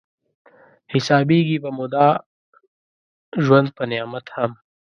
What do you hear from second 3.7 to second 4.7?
په نعمت هم